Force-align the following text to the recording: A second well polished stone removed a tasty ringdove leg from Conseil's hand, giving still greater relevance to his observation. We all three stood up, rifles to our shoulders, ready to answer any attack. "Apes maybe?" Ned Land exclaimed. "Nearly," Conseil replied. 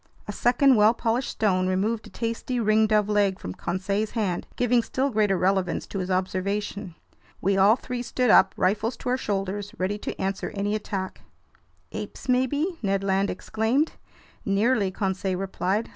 A 0.27 0.31
second 0.31 0.77
well 0.77 0.95
polished 0.95 1.29
stone 1.29 1.67
removed 1.67 2.07
a 2.07 2.09
tasty 2.09 2.57
ringdove 2.59 3.07
leg 3.07 3.37
from 3.37 3.53
Conseil's 3.53 4.09
hand, 4.17 4.47
giving 4.55 4.81
still 4.81 5.11
greater 5.11 5.37
relevance 5.37 5.85
to 5.85 5.99
his 5.99 6.09
observation. 6.09 6.95
We 7.39 7.55
all 7.55 7.75
three 7.75 8.01
stood 8.01 8.31
up, 8.31 8.55
rifles 8.57 8.97
to 8.97 9.09
our 9.09 9.17
shoulders, 9.17 9.73
ready 9.77 9.99
to 9.99 10.19
answer 10.19 10.51
any 10.55 10.73
attack. 10.73 11.21
"Apes 11.91 12.27
maybe?" 12.27 12.79
Ned 12.81 13.03
Land 13.03 13.29
exclaimed. 13.29 13.91
"Nearly," 14.43 14.89
Conseil 14.89 15.37
replied. 15.37 15.89